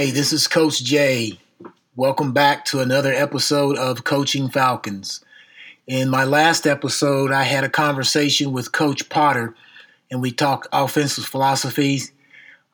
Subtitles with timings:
[0.00, 1.38] Hey, this is Coach Jay.
[1.94, 5.22] Welcome back to another episode of Coaching Falcons.
[5.86, 9.54] In my last episode, I had a conversation with Coach Potter,
[10.10, 12.12] and we talked offensive philosophies,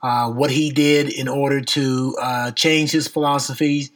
[0.04, 3.90] uh, what he did in order to uh, change his philosophies,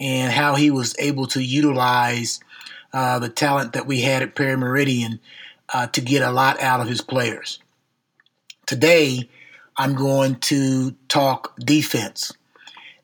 [0.00, 2.40] and how he was able to utilize
[2.94, 5.20] uh, the talent that we had at Perry Meridian
[5.74, 7.58] uh, to get a lot out of his players.
[8.64, 9.28] Today,
[9.76, 12.32] I'm going to talk defense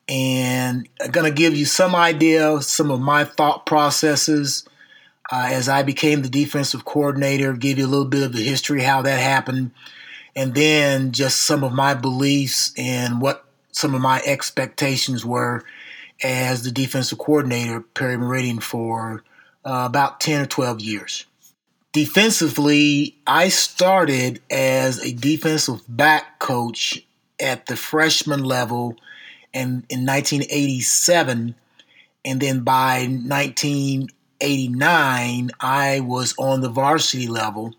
[0.08, 4.66] and I'm going to give you some idea of some of my thought processes
[5.30, 8.82] uh, as I became the defensive coordinator, give you a little bit of the history,
[8.82, 9.72] how that happened,
[10.36, 15.64] and then just some of my beliefs and what some of my expectations were
[16.22, 19.24] as the defensive coordinator, Perry Meridian, for
[19.64, 21.26] uh, about 10 or 12 years.
[21.92, 27.04] Defensively, I started as a defensive back coach
[27.40, 28.96] at the freshman level
[29.56, 31.56] and in 1987
[32.24, 37.74] and then by 1989 I was on the varsity level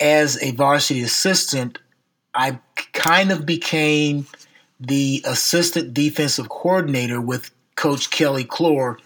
[0.00, 1.78] as a varsity assistant
[2.34, 2.58] I
[2.92, 4.26] kind of became
[4.78, 8.98] the assistant defensive coordinator with coach Kelly Clore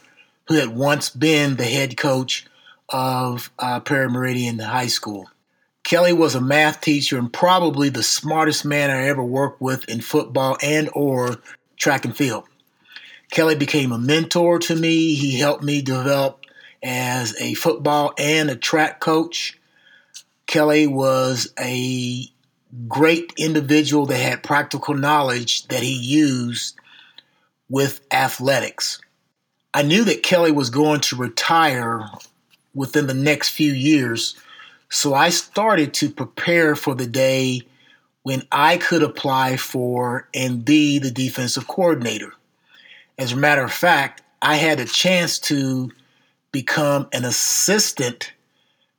[0.48, 2.46] who had once been the head coach
[2.88, 5.30] of uh, Perry Meridian High School.
[5.84, 10.00] Kelly was a math teacher and probably the smartest man I ever worked with in
[10.00, 11.38] football and or
[11.80, 12.44] track and field.
[13.32, 15.14] Kelly became a mentor to me.
[15.14, 16.44] He helped me develop
[16.82, 19.58] as a football and a track coach.
[20.46, 22.26] Kelly was a
[22.86, 26.76] great individual that had practical knowledge that he used
[27.68, 29.00] with athletics.
[29.72, 32.08] I knew that Kelly was going to retire
[32.74, 34.36] within the next few years,
[34.88, 37.62] so I started to prepare for the day
[38.22, 42.32] when I could apply for and be the defensive coordinator.
[43.18, 45.90] As a matter of fact, I had a chance to
[46.52, 48.32] become an assistant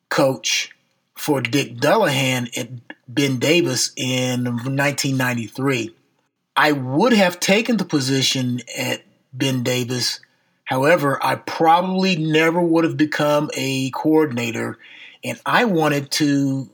[0.10, 0.72] coach
[1.16, 2.70] for Dick Dullaghan at
[3.08, 5.94] Ben Davis in 1993.
[6.56, 9.04] I would have taken the position at
[9.34, 10.20] Ben Davis.
[10.66, 14.78] However, I probably never would have become a coordinator,
[15.24, 16.70] and I wanted to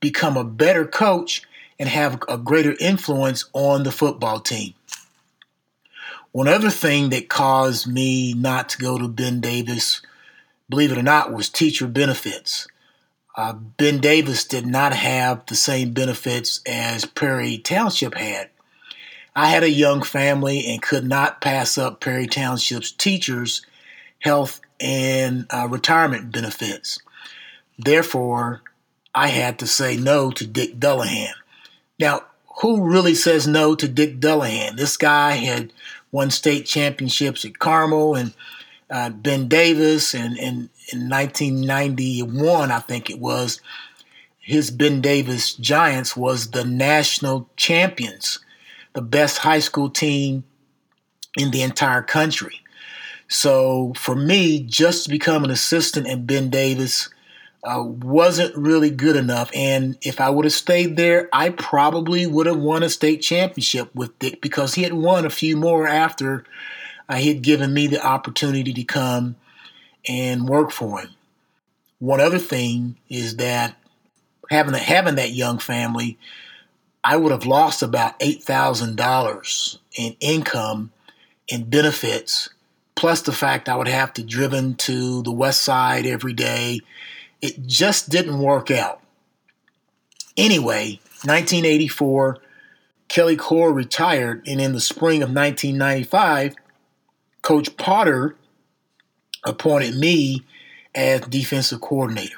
[0.00, 1.42] become a better coach
[1.78, 4.74] and have a greater influence on the football team.
[6.32, 10.00] One other thing that caused me not to go to Ben Davis,
[10.68, 12.66] believe it or not, was teacher benefits.
[13.36, 18.50] Uh, ben Davis did not have the same benefits as Perry Township had.
[19.34, 23.64] I had a young family and could not pass up Perry Township's teachers'
[24.20, 26.98] health and uh, retirement benefits.
[27.78, 28.62] Therefore,
[29.14, 31.32] I had to say no to Dick Dullaghan.
[32.02, 32.22] Now,
[32.62, 34.76] who really says no to Dick Dullaghan?
[34.76, 35.72] This guy had
[36.10, 38.34] won state championships at Carmel and
[38.90, 43.60] uh, Ben Davis, and, and in 1991, I think it was,
[44.40, 48.40] his Ben Davis Giants was the national champions,
[48.94, 50.42] the best high school team
[51.38, 52.62] in the entire country.
[53.28, 57.10] So for me, just to become an assistant at Ben Davis
[57.64, 59.50] uh, wasn't really good enough.
[59.54, 63.94] And if I would have stayed there, I probably would have won a state championship
[63.94, 66.44] with Dick because he had won a few more after
[67.08, 69.36] uh, he had given me the opportunity to come
[70.08, 71.10] and work for him.
[72.00, 73.76] One other thing is that
[74.50, 76.18] having having that young family,
[77.04, 80.90] I would have lost about eight thousand dollars in income
[81.48, 82.48] and benefits,
[82.96, 86.80] plus the fact I would have to driven to the west side every day
[87.42, 89.02] it just didn't work out.
[90.36, 92.38] Anyway, 1984,
[93.08, 96.54] Kelly Clore retired, and in the spring of 1995,
[97.42, 98.36] Coach Potter
[99.44, 100.44] appointed me
[100.94, 102.36] as defensive coordinator.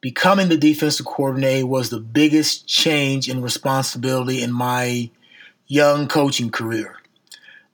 [0.00, 5.10] Becoming the defensive coordinator was the biggest change in responsibility in my
[5.66, 6.96] young coaching career.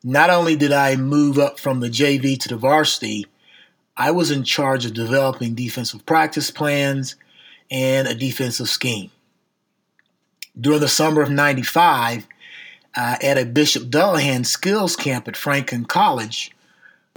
[0.02, 3.26] Not only did I move up from the JV to the varsity,
[3.96, 7.16] I was in charge of developing defensive practice plans
[7.70, 9.10] and a defensive scheme.
[10.58, 12.26] During the summer of 95,
[12.96, 16.50] uh, at a Bishop Dullahan skills camp at Franklin College,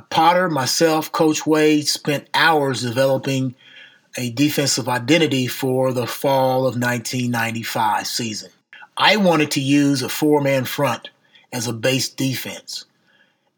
[0.09, 3.55] Potter, myself, Coach Wade spent hours developing
[4.17, 8.49] a defensive identity for the fall of 1995 season.
[8.97, 11.09] I wanted to use a four man front
[11.53, 12.85] as a base defense.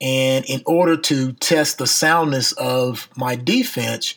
[0.02, 4.16] And in order to test the soundness of my defense,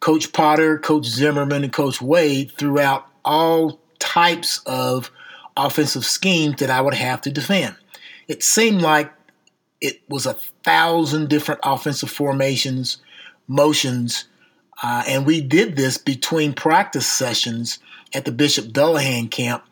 [0.00, 5.10] Coach Potter, Coach Zimmerman, and Coach Wade threw out all types of
[5.56, 7.76] offensive schemes that I would have to defend.
[8.28, 9.12] it seemed like
[9.80, 10.34] it was a
[10.64, 12.98] thousand different offensive formations,
[13.48, 14.26] motions,
[14.82, 17.78] uh, and we did this between practice sessions
[18.14, 19.64] at the Bishop Dullahan camp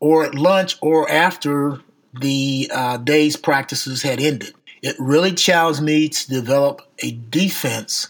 [0.00, 1.80] or at lunch or after
[2.18, 4.54] the uh, day's practices had ended.
[4.82, 8.08] It really challenged me to develop a defense,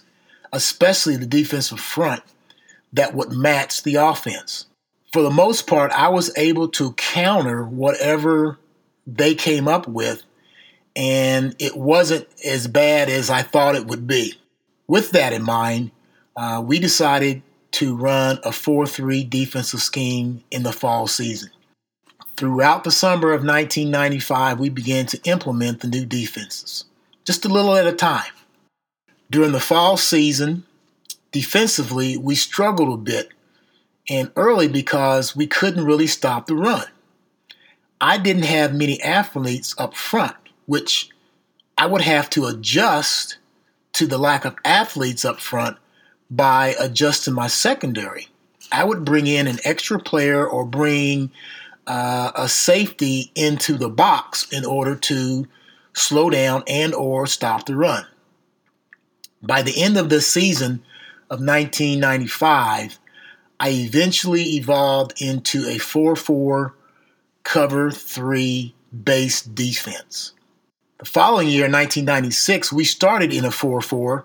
[0.53, 2.23] especially the defensive front,
[2.95, 4.67] that would match the offense.
[5.13, 8.59] For the most part, I was able to counter whatever
[9.07, 10.23] they came up with,
[10.97, 14.35] and it wasn't as bad as I thought it would be.
[14.87, 15.91] With that in mind,
[16.37, 17.43] uh, we decided
[17.73, 21.51] to run a 4 3 defensive scheme in the fall season.
[22.37, 26.84] Throughout the summer of 1995, we began to implement the new defenses,
[27.25, 28.32] just a little at a time.
[29.31, 30.64] During the fall season,
[31.31, 33.29] defensively, we struggled a bit,
[34.08, 36.87] and early because we couldn't really stop the run.
[38.00, 40.34] I didn't have many athletes up front,
[40.67, 41.11] which
[41.79, 43.38] I would have to adjust
[43.93, 45.76] to the lack of athletes up front
[46.31, 48.29] by adjusting my secondary.
[48.73, 51.31] I would bring in an extra player or bring
[51.87, 55.46] uh, a safety into the box in order to
[55.94, 58.06] slow down and or stop the run.
[59.43, 60.82] By the end of the season
[61.29, 62.99] of 1995,
[63.58, 66.73] I eventually evolved into a 4-4
[67.43, 68.75] cover 3
[69.05, 70.32] base defense.
[70.99, 74.25] The following year, 1996, we started in a 4-4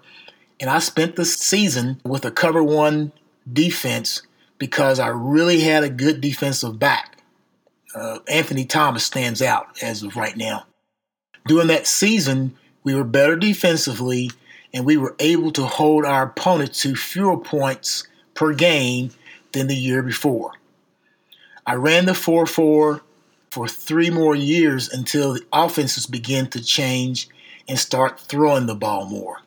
[0.60, 3.12] and I spent the season with a cover 1
[3.52, 4.22] defense
[4.58, 7.17] because I really had a good defensive back
[7.98, 10.66] uh, Anthony Thomas stands out as of right now.
[11.48, 14.32] During that season, we were better defensively
[14.74, 19.12] and we were able to hold our opponent to fewer points per game
[19.54, 20.52] than the year before.
[21.66, 23.02] I ran the 4 4
[23.50, 27.28] for three more years until the offenses began to change
[27.68, 29.38] and start throwing the ball more.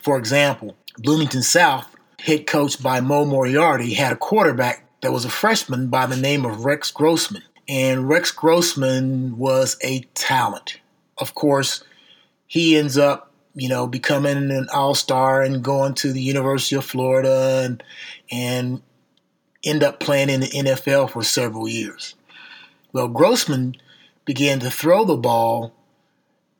[0.00, 5.30] For example, Bloomington South, head coached by Mo Moriarty, had a quarterback that was a
[5.30, 10.80] freshman by the name of Rex Grossman and Rex Grossman was a talent.
[11.18, 11.84] Of course,
[12.46, 17.62] he ends up, you know, becoming an all-star and going to the University of Florida
[17.64, 17.82] and
[18.30, 18.82] and
[19.64, 22.14] end up playing in the NFL for several years.
[22.92, 23.76] Well, Grossman
[24.24, 25.72] began to throw the ball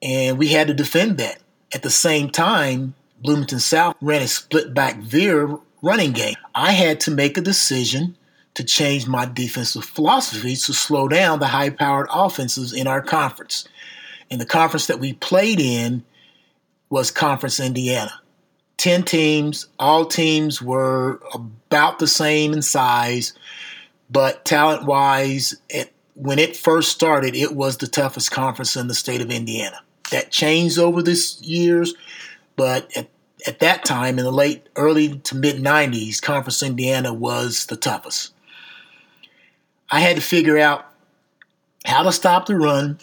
[0.02, 1.38] and we had to defend that.
[1.72, 6.34] At the same time, Bloomington South ran a split back veer running game.
[6.54, 8.16] I had to make a decision
[8.58, 13.68] to change my defensive philosophy to slow down the high powered offenses in our conference.
[14.32, 16.02] And the conference that we played in
[16.90, 18.20] was Conference Indiana.
[18.78, 23.32] 10 teams, all teams were about the same in size,
[24.10, 25.54] but talent wise,
[26.14, 29.80] when it first started, it was the toughest conference in the state of Indiana.
[30.10, 31.94] That changed over the years,
[32.56, 33.08] but at,
[33.46, 38.32] at that time, in the late, early to mid 90s, Conference Indiana was the toughest.
[39.90, 40.86] I had to figure out
[41.84, 42.98] how to stop the run,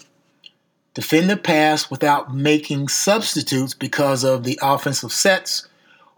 [0.94, 5.66] defend the pass without making substitutes because of the offensive sets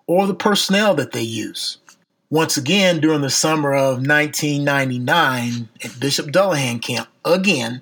[0.06, 1.78] or the personnel that they use.
[2.30, 7.80] Once again, during the summer of 1999 at Bishop Dullahan Camp, again,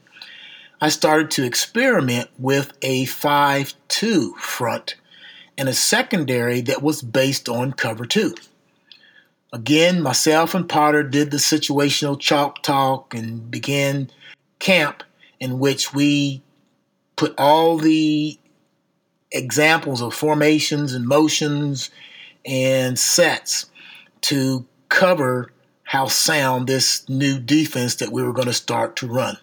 [0.80, 4.94] I started to experiment with a 5 2 front
[5.58, 8.34] and a secondary that was based on cover 2.
[9.56, 14.10] Again, myself and Potter did the situational chalk talk and began
[14.58, 15.02] camp
[15.40, 16.42] in which we
[17.16, 18.38] put all the
[19.32, 21.90] examples of formations and motions
[22.44, 23.70] and sets
[24.20, 25.50] to cover
[25.84, 29.38] how sound this new defense that we were going to start to run.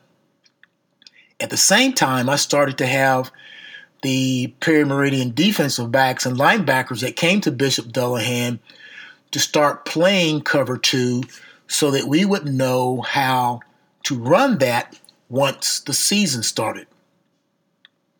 [1.39, 3.31] At the same time, I started to have
[4.03, 8.59] the Perry Meridian defensive backs and linebackers that came to Bishop Dullahan
[9.33, 11.23] to start playing cover two
[11.67, 13.59] so that we would know how
[14.03, 14.99] to run that
[15.29, 16.87] once the season started.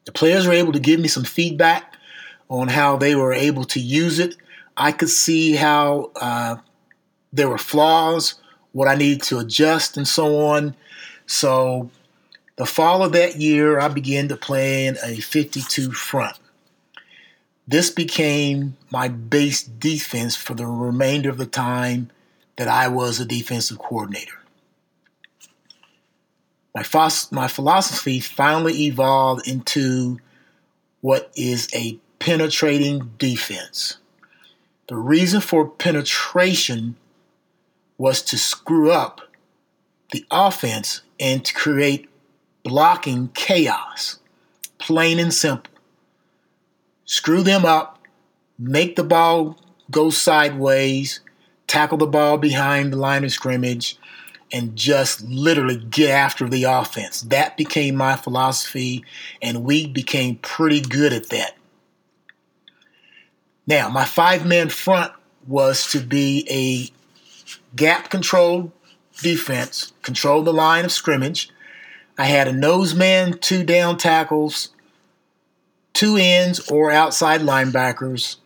[0.05, 1.95] The players were able to give me some feedback
[2.49, 4.35] on how they were able to use it.
[4.75, 6.57] I could see how uh,
[7.31, 8.35] there were flaws,
[8.71, 10.75] what I needed to adjust, and so on.
[11.27, 11.89] So,
[12.55, 16.37] the fall of that year, I began to play in a 52 front.
[17.67, 22.11] This became my base defense for the remainder of the time
[22.57, 24.39] that I was a defensive coordinator.
[26.75, 26.83] My,
[27.31, 30.19] my philosophy finally evolved into
[31.01, 33.97] what is a penetrating defense.
[34.87, 36.95] The reason for penetration
[37.97, 39.21] was to screw up
[40.11, 42.09] the offense and to create
[42.63, 44.19] blocking chaos.
[44.79, 45.72] plain and simple.
[47.05, 47.99] Screw them up,
[48.57, 49.57] make the ball
[49.91, 51.19] go sideways,
[51.67, 53.97] tackle the ball behind the line of scrimmage,
[54.51, 57.21] and just literally get after the offense.
[57.21, 59.03] That became my philosophy,
[59.41, 61.57] and we became pretty good at that.
[63.65, 65.11] Now, my five man front
[65.47, 68.71] was to be a gap controlled
[69.21, 71.49] defense, control the line of scrimmage.
[72.17, 74.69] I had a nose man, two down tackles,
[75.93, 78.37] two ends or outside linebackers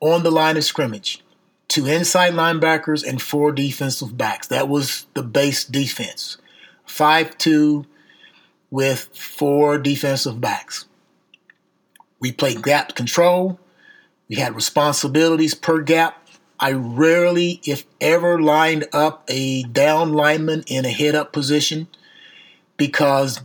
[0.00, 1.22] on the line of scrimmage
[1.70, 4.48] two inside linebackers, and four defensive backs.
[4.48, 6.36] That was the base defense.
[6.84, 7.86] 5 2
[8.70, 10.86] with four defensive backs.
[12.18, 13.58] We played gap control.
[14.28, 16.28] We had responsibilities per gap.
[16.58, 21.86] I rarely, if ever, lined up a down lineman in a head up position
[22.76, 23.40] because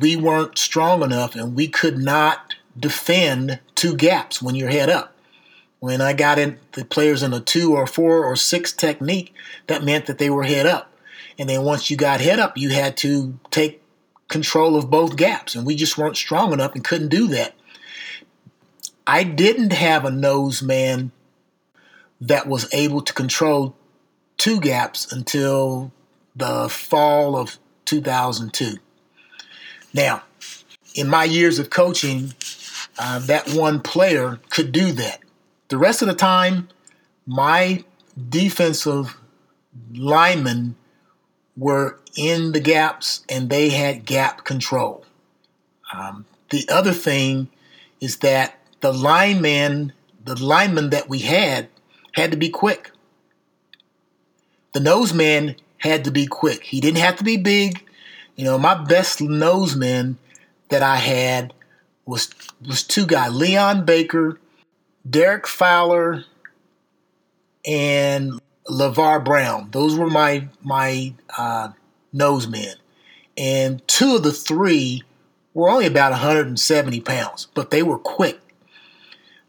[0.00, 5.14] we weren't strong enough and we could not defend two gaps when you're head up.
[5.80, 9.32] When I got in the players in a two or four or six technique,
[9.68, 10.92] that meant that they were head up.
[11.38, 13.80] And then once you got head up, you had to take
[14.26, 15.54] control of both gaps.
[15.54, 17.54] And we just weren't strong enough and couldn't do that.
[19.06, 21.12] I didn't have a nose man
[22.20, 23.76] that was able to control
[24.36, 25.92] two gaps until
[26.34, 28.76] the fall of 2002.
[29.94, 30.22] Now,
[30.94, 32.34] in my years of coaching,
[32.98, 35.20] uh, that one player could do that.
[35.68, 36.68] The rest of the time,
[37.26, 37.84] my
[38.28, 39.16] defensive
[39.92, 40.76] linemen
[41.56, 45.04] were in the gaps and they had gap control.
[45.92, 47.48] Um, the other thing
[48.00, 49.92] is that the lineman,
[50.24, 51.68] the lineman that we had,
[52.12, 52.90] had to be quick.
[54.72, 56.62] The nose man had to be quick.
[56.64, 57.84] He didn't have to be big.
[58.36, 60.18] You know, my best nose man
[60.68, 61.52] that I had
[62.08, 62.30] was
[62.66, 64.40] was two guys, Leon Baker
[65.08, 66.24] Derek Fowler
[67.66, 69.68] and LeVar Brown.
[69.70, 71.68] Those were my my uh,
[72.14, 72.74] nosemen.
[73.36, 75.02] And two of the three
[75.54, 78.40] were only about 170 pounds, but they were quick.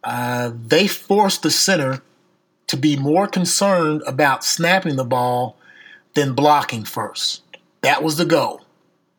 [0.04, 2.02] Uh, they forced the center
[2.68, 5.58] to be more concerned about snapping the ball
[6.14, 7.42] than blocking first.
[7.82, 8.62] That was the goal.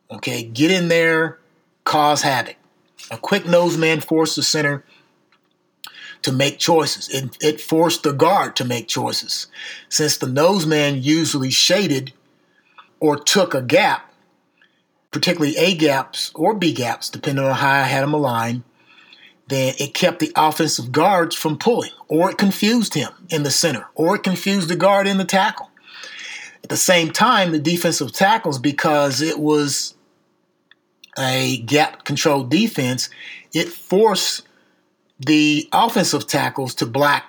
[0.09, 1.39] Okay, get in there,
[1.83, 2.55] cause havoc.
[3.09, 4.83] A quick nose man forced the center
[6.21, 7.09] to make choices.
[7.09, 9.47] It, it forced the guard to make choices.
[9.89, 12.13] Since the nose man usually shaded
[12.99, 14.13] or took a gap,
[15.09, 18.63] particularly A gaps or B gaps, depending on how I had him aligned,
[19.47, 23.87] then it kept the offensive guards from pulling, or it confused him in the center,
[23.95, 25.69] or it confused the guard in the tackle.
[26.63, 29.95] At the same time, the defensive tackles, because it was
[31.21, 33.09] a gap controlled defense,
[33.53, 34.43] it forced
[35.19, 37.25] the offensive tackles to block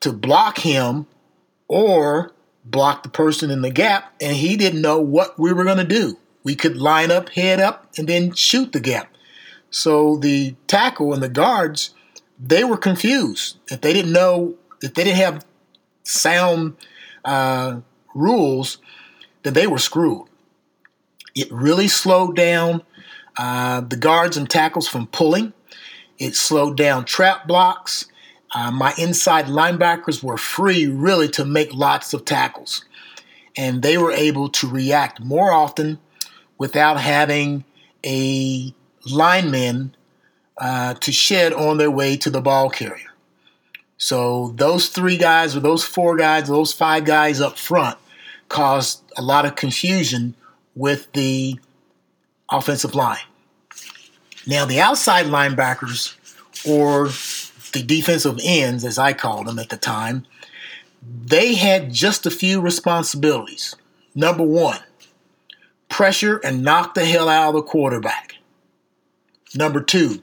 [0.00, 1.06] to block him
[1.68, 2.32] or
[2.64, 5.84] block the person in the gap, and he didn't know what we were going to
[5.84, 6.18] do.
[6.42, 9.14] We could line up, head up, and then shoot the gap.
[9.70, 11.94] So the tackle and the guards,
[12.38, 13.58] they were confused.
[13.68, 15.44] If they didn't know, if they didn't have
[16.02, 16.76] sound
[17.24, 17.80] uh,
[18.14, 18.78] rules,
[19.42, 20.28] then they were screwed.
[21.34, 22.82] It really slowed down
[23.36, 25.52] uh, the guards and tackles from pulling.
[26.18, 28.06] It slowed down trap blocks.
[28.54, 32.84] Uh, my inside linebackers were free, really, to make lots of tackles.
[33.56, 35.98] And they were able to react more often
[36.58, 37.64] without having
[38.04, 38.72] a
[39.10, 39.96] lineman
[40.58, 43.10] uh, to shed on their way to the ball carrier.
[43.96, 47.98] So those three guys, or those four guys, those five guys up front
[48.48, 50.36] caused a lot of confusion
[50.74, 51.58] with the
[52.50, 53.18] offensive line.
[54.46, 56.16] Now, the outside linebackers,
[56.66, 57.08] or
[57.72, 60.26] the defensive ends, as I called them at the time,
[61.02, 63.74] they had just a few responsibilities.
[64.14, 64.78] Number one,
[65.88, 68.34] pressure and knock the hell out of the quarterback.
[69.54, 70.20] Number two,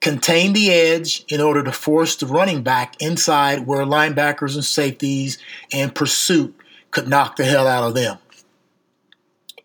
[0.00, 5.38] contain the edge in order to force the running back inside where linebackers and safeties
[5.72, 6.54] and pursuit
[6.90, 8.18] could knock the hell out of them.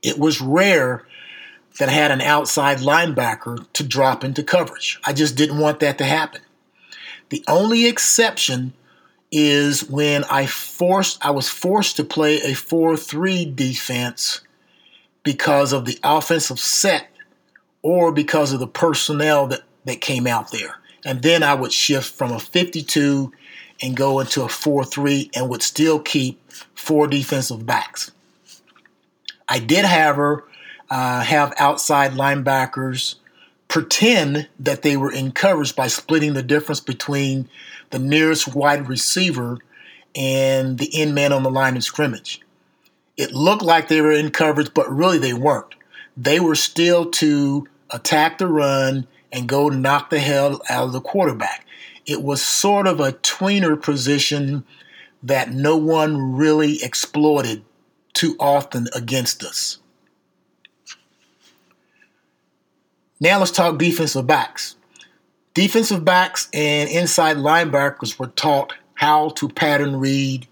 [0.02, 1.06] It was rare
[1.80, 5.00] that had an outside linebacker to drop into coverage.
[5.04, 6.42] I just didn't want that to happen.
[7.30, 8.74] The only exception
[9.32, 14.42] is when I forced I was forced to play a 4-3 defense
[15.24, 17.08] because of the offensive set
[17.82, 20.76] or because of the personnel that, that came out there.
[21.06, 23.32] And then I would shift from a 52
[23.82, 26.40] and go into a 4-3 and would still keep
[26.76, 28.12] four defensive backs.
[29.48, 30.46] I did, however,
[30.92, 33.16] uh, have outside linebackers
[33.70, 37.48] pretend that they were in coverage by splitting the difference between
[37.92, 39.58] the nearest wide receiver
[40.14, 42.42] and the end man on the line of scrimmage.
[43.16, 45.74] It looked like they were in coverage, but really they weren't.
[46.18, 51.00] They were still to attack the run and go knock the hell out of the
[51.00, 51.66] quarterback.
[52.06, 54.66] It was sort of a tweener position
[55.24, 57.64] that no one really exploited
[58.14, 59.78] too often against us.
[63.22, 64.76] Now let's talk defensive backs.
[65.54, 70.48] Defensive backs and inside linebackers were taught how to pattern read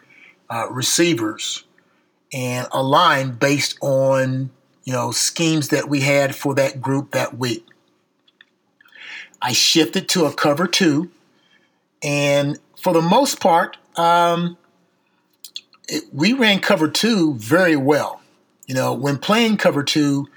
[0.51, 1.63] uh, receivers
[2.31, 4.51] and align based on
[4.83, 7.65] you know schemes that we had for that group that week.
[9.41, 11.09] I shifted to a cover two,
[12.03, 14.57] and for the most part, um,
[15.87, 18.21] it, we ran cover two very well.
[18.67, 20.27] You know, when playing cover two,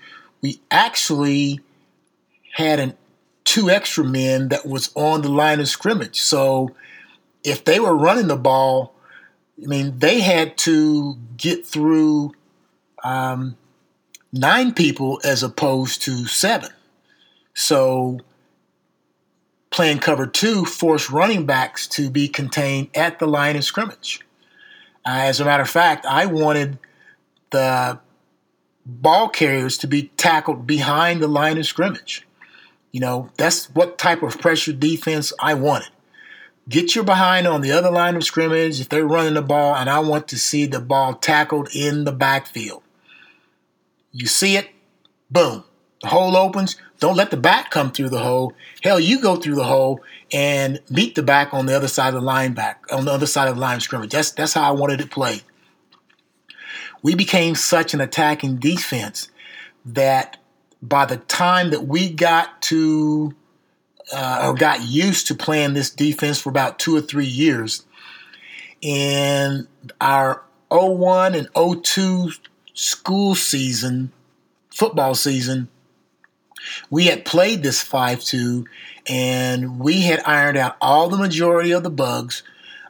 [0.41, 1.61] we actually
[2.52, 2.97] had an
[3.44, 6.21] two extra men that was on the line of scrimmage.
[6.21, 6.75] So
[7.44, 8.94] if they were running the ball,
[9.62, 12.32] I mean, they had to get through
[13.02, 13.56] um,
[14.32, 16.71] nine people as opposed to seven.
[17.54, 18.21] So
[19.71, 24.21] playing cover two forced running backs to be contained at the line of scrimmage.
[25.04, 26.78] Uh, as a matter of fact, I wanted
[27.50, 27.99] the
[28.87, 32.26] ball carriers to be tackled behind the line of scrimmage.
[32.93, 35.89] You know, that's what type of pressure defense I wanted.
[36.69, 39.91] Get your behind on the other line of scrimmage if they're running the ball, and
[39.91, 42.83] I want to see the ball tackled in the backfield.
[44.13, 44.69] You see it,
[45.31, 45.65] boom.
[46.03, 46.77] The hole opens.
[47.01, 48.53] Don't let the back come through the hole.
[48.83, 50.01] Hell, you go through the hole
[50.33, 53.27] and meet the back on the other side of the line back, on the other
[53.27, 54.11] side of the line scrimmage.
[54.11, 55.43] That's that's how I wanted it played.
[57.02, 59.31] We became such an attacking defense
[59.85, 60.37] that
[60.82, 63.34] by the time that we got to
[64.12, 67.84] uh, or got used to playing this defense for about two or three years,
[68.80, 69.68] in
[70.00, 72.32] our 01 and 02
[72.75, 74.12] school season,
[74.71, 75.68] football season,
[76.90, 78.66] we had played this 5 2
[79.08, 82.42] and we had ironed out all the majority of the bugs.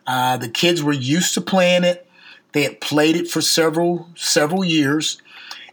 [0.06, 2.06] Uh, the kids were used to playing it.
[2.52, 5.22] They had played it for several several years,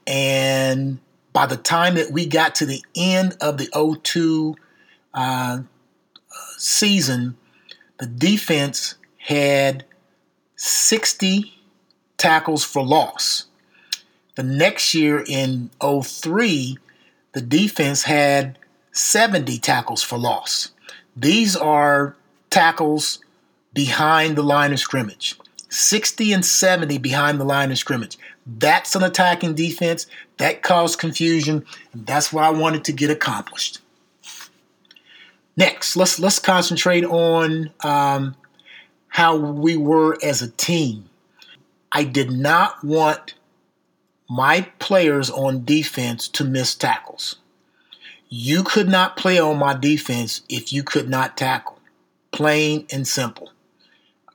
[0.08, 1.00] and
[1.34, 3.70] by the time that we got to the end of the
[4.04, 4.56] 02
[5.14, 5.60] uh,
[6.58, 7.38] season,
[8.00, 9.86] the defense had
[10.56, 11.54] 60
[12.18, 13.46] tackles for loss.
[14.36, 16.78] The next year in 03,
[17.34, 18.58] the defense had
[18.92, 20.72] 70 tackles for loss.
[21.16, 22.16] These are
[22.50, 23.20] tackles
[23.74, 25.38] behind the line of scrimmage.
[25.70, 28.18] 60 and 70 behind the line of scrimmage.
[28.46, 30.08] That's an attacking defense.
[30.40, 33.80] That caused confusion, and that's what I wanted to get accomplished.
[35.56, 38.36] Next, let's let's concentrate on um,
[39.10, 41.10] how we were as a team.
[41.92, 43.34] I did not want
[44.30, 47.38] my players on defense to miss tackles.
[48.30, 51.80] You could not play on my defense if you could not tackle.
[52.32, 53.52] Plain and simple.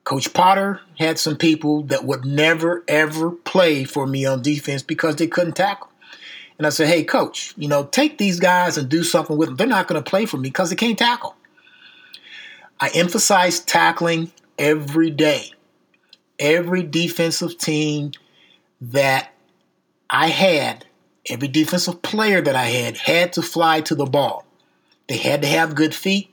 [0.03, 5.17] Coach Potter had some people that would never ever play for me on defense because
[5.17, 5.89] they couldn't tackle.
[6.59, 9.57] And I said, hey, coach, you know, take these guys and do something with them.
[9.57, 11.35] They're not going to play for me because they can't tackle.
[12.81, 15.53] I emphasize tackling every day.
[16.39, 18.13] Every defensive team
[18.81, 19.33] that
[20.11, 20.85] I had,
[21.29, 24.45] every defensive player that I had, had to fly to the ball.
[25.09, 26.31] They had to have good feet.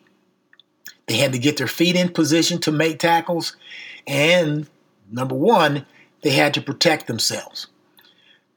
[1.07, 3.55] They had to get their feet in position to make tackles.
[4.07, 4.67] And
[5.11, 5.85] number one,
[6.21, 7.67] they had to protect themselves.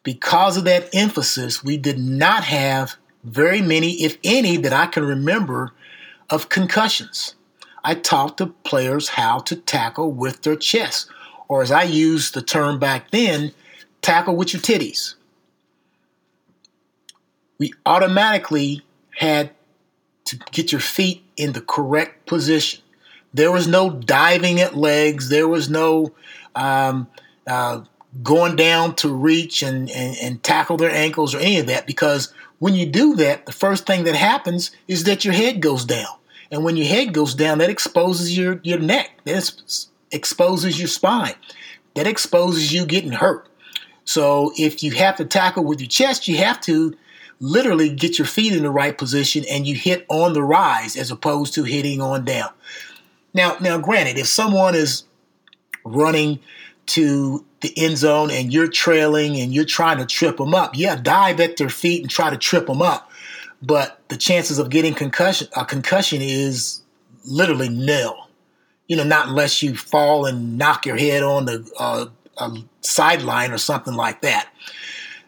[0.04, 5.04] Because of that emphasis, we did not have very many, if any, that I can
[5.04, 5.72] remember
[6.30, 7.34] of concussions.
[7.82, 11.08] I taught the players how to tackle with their chest,
[11.48, 13.52] or as I used the term back then,
[14.02, 15.14] tackle with your titties.
[17.58, 18.82] We automatically
[19.16, 19.50] had
[20.26, 22.82] to get your feet in the correct position.
[23.32, 25.28] There was no diving at legs.
[25.28, 26.12] There was no
[26.54, 27.08] um,
[27.46, 27.82] uh,
[28.22, 32.32] going down to reach and, and, and tackle their ankles or any of that because
[32.58, 36.06] when you do that, the first thing that happens is that your head goes down.
[36.50, 39.52] And when your head goes down, that exposes your, your neck, that
[40.12, 41.34] exposes your spine,
[41.94, 43.48] that exposes you getting hurt.
[44.04, 46.94] So if you have to tackle with your chest, you have to
[47.40, 51.10] literally get your feet in the right position and you hit on the rise as
[51.10, 52.50] opposed to hitting on down.
[53.32, 55.04] Now, now, granted, if someone is
[55.84, 56.38] running
[56.86, 60.94] to the end zone and you're trailing and you're trying to trip them up, yeah,
[60.94, 63.10] dive at their feet and try to trip them up.
[63.66, 66.82] but the chances of getting concussion a concussion is
[67.24, 68.28] literally nil.
[68.86, 72.06] You know, not unless you fall and knock your head on the uh,
[72.82, 74.48] sideline or something like that.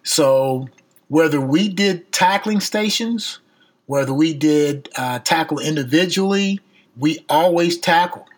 [0.02, 0.68] So
[1.08, 3.38] whether we did tackling stations,
[3.86, 6.60] whether we did uh, tackle individually,
[6.98, 8.28] we always tackled.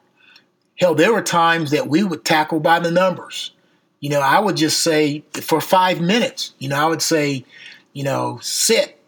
[0.78, 3.50] Hell, there were times that we would tackle by the numbers.
[4.00, 7.44] You know, I would just say for five minutes, you know, I would say,
[7.92, 8.98] you know, sit,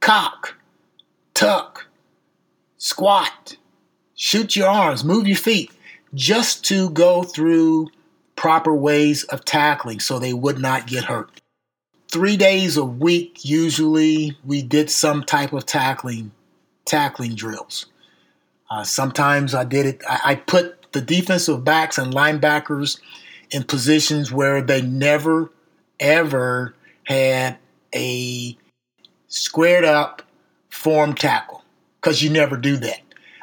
[0.00, 0.56] cock,
[1.34, 1.86] tuck,
[2.78, 3.56] squat,
[4.16, 5.70] shoot your arms, move your feet,
[6.14, 7.88] just to go through
[8.34, 11.30] proper ways of tackling so they would not get hurt.
[12.08, 16.32] Three days a week, usually, we did some type of tackling,
[16.84, 17.86] tackling drills.
[18.70, 20.02] Uh, sometimes I did it.
[20.08, 23.00] I, I put the defensive backs and linebackers
[23.52, 25.52] in positions where they never,
[26.00, 27.58] ever had
[27.94, 28.56] a
[29.28, 30.22] squared up
[30.70, 31.62] form tackle
[32.00, 33.00] because you never do that.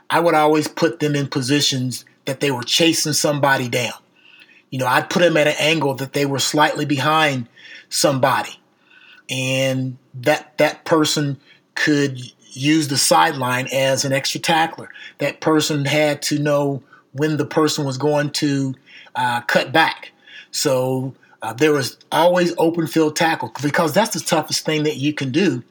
[0.09, 3.93] I would always put them in positions that they were chasing somebody down.
[4.71, 7.47] You know, I'd put them at an angle that they were slightly behind
[7.89, 8.59] somebody,
[9.29, 11.39] and that that person
[11.75, 12.19] could
[12.51, 14.89] use the sideline as an extra tackler.
[15.19, 18.75] That person had to know when the person was going to
[19.15, 20.11] uh, cut back.
[20.51, 25.13] So uh, there was always open field tackle because that's the toughest thing that you
[25.13, 25.63] can do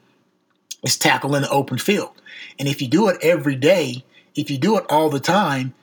[0.83, 2.11] is tackle in the open field.
[2.57, 4.03] And if you do it every day,
[4.35, 5.73] if you do it all the time,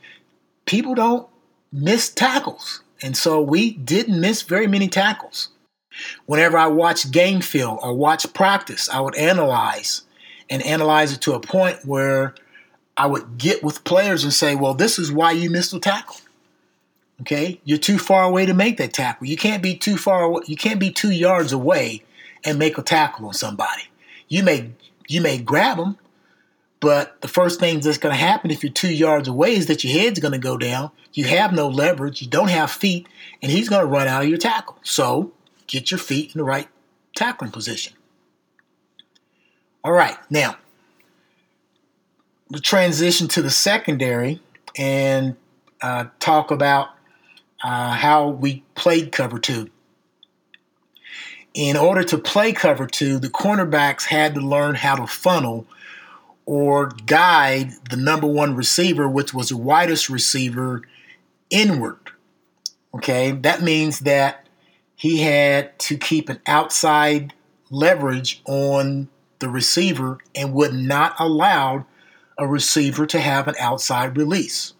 [0.65, 1.29] people don't
[1.73, 2.83] miss tackles.
[3.03, 5.49] And so we didn't miss very many tackles.
[6.27, 10.03] Whenever I watched game film or watch practice, I would analyze
[10.51, 12.35] and analyze it to a point where
[12.97, 16.17] I would get with players and say, well, this is why you missed a tackle.
[17.23, 19.27] Okay, you're too far away to make that tackle.
[19.27, 20.25] You can't be too far.
[20.25, 22.03] Away, you can't be two yards away
[22.45, 23.85] and make a tackle on somebody.
[24.29, 24.73] You may
[25.09, 25.97] you may grab them,
[26.81, 29.83] but the first thing that's going to happen if you're two yards away is that
[29.83, 30.91] your head's going to go down.
[31.15, 32.21] You have no leverage.
[32.21, 33.07] You don't have feet,
[33.41, 34.77] and he's going to run out of your tackle.
[34.83, 35.33] So
[35.67, 36.69] get your feet in the right
[37.17, 37.95] tackling position.
[39.83, 40.57] All right, now
[42.51, 44.41] we transition to the secondary
[44.77, 45.37] and
[45.81, 46.89] uh, talk about
[47.63, 49.71] uh, how we played cover two.
[51.55, 55.67] In order to play cover two, the cornerbacks had to learn how to funnel
[56.45, 60.83] or guide the number one receiver, which was the widest receiver,
[61.51, 61.99] inward.
[62.95, 64.47] Okay, that means that
[64.95, 67.35] he had to keep an outside
[67.71, 71.87] leverage on the receiver and would not allow
[72.39, 74.75] a receiver to have an outside release.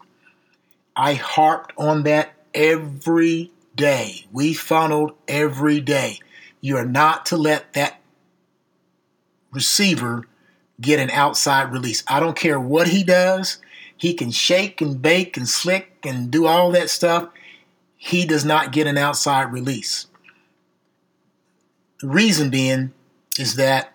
[0.95, 4.25] I harped on that every day.
[4.31, 6.19] We funneled every day.
[6.59, 8.01] You are not to let that
[9.51, 10.27] receiver
[10.81, 12.03] get an outside release.
[12.07, 13.59] I don't care what he does.
[13.95, 17.29] He can shake and bake and slick and do all that stuff.
[17.95, 20.07] He does not get an outside release.
[22.01, 22.93] The reason being
[23.39, 23.93] is that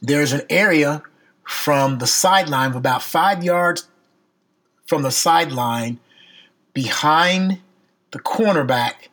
[0.00, 1.02] there's an area
[1.44, 3.88] from the sideline of about five yards
[4.86, 6.00] from the sideline
[6.72, 7.60] behind
[8.10, 9.08] the cornerback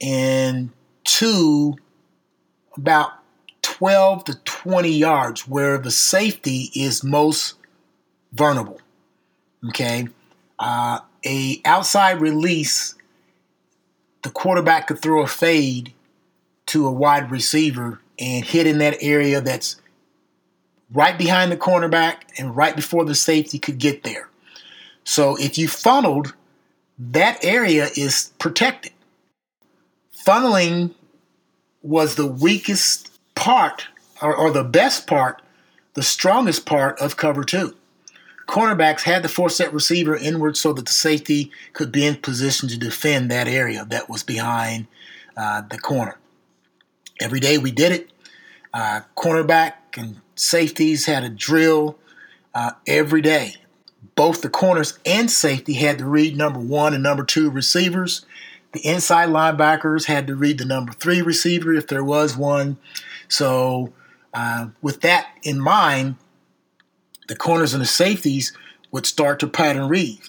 [0.00, 0.70] and
[1.04, 1.76] to
[2.76, 3.12] about
[3.62, 7.54] 12 to 20 yards where the safety is most
[8.32, 8.80] vulnerable.
[9.68, 10.08] Okay.
[10.58, 12.94] Uh, a outside release,
[14.22, 15.92] the quarterback could throw a fade
[16.66, 19.76] to a wide receiver and hit in that area that's
[20.92, 24.28] right behind the cornerback and right before the safety could get there.
[25.04, 26.34] So if you funneled
[26.98, 28.92] that area is protected.
[30.26, 30.94] Funneling
[31.82, 33.86] was the weakest part,
[34.20, 35.42] or, or the best part,
[35.94, 37.76] the strongest part of cover two.
[38.48, 42.68] Cornerbacks had to force that receiver inward so that the safety could be in position
[42.68, 44.86] to defend that area that was behind
[45.36, 46.16] uh, the corner.
[47.20, 48.10] Every day we did it.
[48.72, 51.98] Uh, cornerback and safeties had a drill
[52.54, 53.56] uh, every day
[54.16, 58.26] both the corners and safety had to read number one and number two receivers.
[58.72, 62.78] The inside linebackers had to read the number three receiver if there was one.
[63.28, 63.92] So,
[64.34, 66.16] uh, with that in mind,
[67.28, 68.52] the corners and the safeties
[68.90, 70.20] would start to pattern read.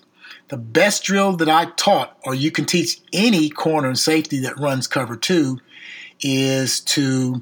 [0.49, 4.59] The best drill that I taught, or you can teach any corner and safety that
[4.59, 5.59] runs cover two,
[6.21, 7.41] is to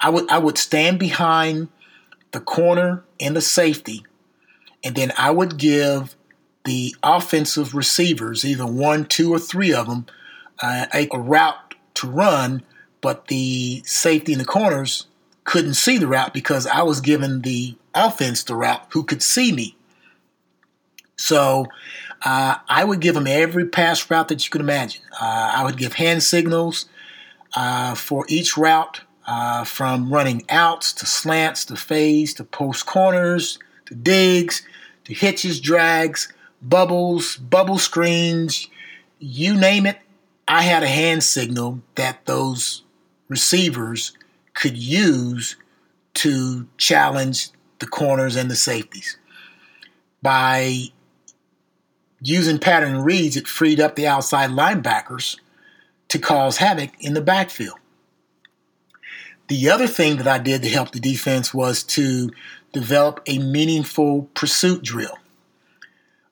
[0.00, 1.68] I would I would stand behind
[2.32, 4.04] the corner and the safety
[4.84, 6.16] and then I would give
[6.64, 10.06] the offensive receivers, either one, two, or three of them,
[10.60, 12.62] uh, a, a route to run,
[13.00, 15.06] but the safety in the corners
[15.44, 19.52] couldn't see the route because I was giving the offense the route who could see
[19.52, 19.76] me.
[21.16, 21.66] So
[22.24, 25.02] uh, I would give them every pass route that you could imagine.
[25.20, 26.86] Uh, I would give hand signals
[27.54, 33.58] uh, for each route, uh, from running outs to slants to fades to post corners
[33.92, 34.62] to digs
[35.04, 38.68] to hitches, drags, bubbles, bubble screens,
[39.18, 39.98] you name it.
[40.48, 42.82] I had a hand signal that those
[43.28, 44.16] receivers
[44.54, 45.56] could use
[46.14, 49.16] to challenge the corners and the safeties.
[50.20, 50.84] By
[52.20, 55.38] using pattern reads, it freed up the outside linebackers
[56.08, 57.78] to cause havoc in the backfield.
[59.48, 62.30] The other thing that I did to help the defense was to
[62.72, 65.18] develop a meaningful pursuit drill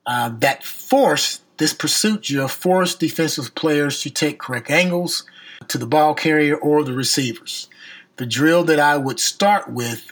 [0.07, 5.25] uh, that forced this pursuit drill forced defensive players to take correct angles
[5.69, 7.69] to the ball carrier or the receivers.
[8.17, 10.11] The drill that I would start with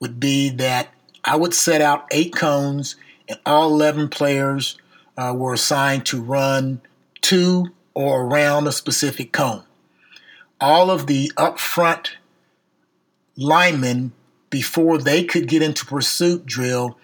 [0.00, 0.88] would be that
[1.24, 2.96] I would set out eight cones,
[3.28, 4.76] and all 11 players
[5.16, 6.80] uh, were assigned to run
[7.22, 9.64] to or around a specific cone.
[10.60, 12.10] All of the upfront
[13.36, 14.12] linemen,
[14.52, 16.98] before they could get into pursuit drill,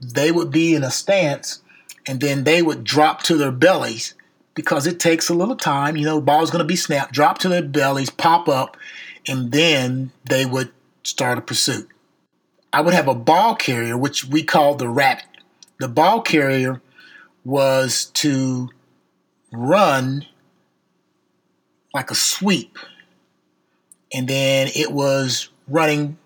[0.00, 1.60] they would be in a stance
[2.06, 4.14] and then they would drop to their bellies
[4.54, 5.96] because it takes a little time.
[5.96, 8.76] You know, ball's going to be snapped, drop to their bellies, pop up,
[9.26, 10.70] and then they would
[11.02, 11.88] start a pursuit.
[12.72, 15.26] I would have a ball carrier, which we called the rabbit.
[15.80, 16.80] The ball carrier
[17.44, 18.70] was to
[19.52, 20.24] run
[21.92, 22.78] like a sweep,
[24.12, 26.16] and then it was running